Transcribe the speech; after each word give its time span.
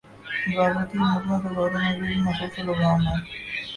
مذاکرتی 0.45 0.97
کمیٹیوں 0.97 1.39
کے 1.43 1.49
بارے 1.55 1.77
میں 1.79 2.07
بھی 2.07 2.15
مسلسل 2.21 2.69
ابہام 2.69 3.07
ہے۔ 3.07 3.15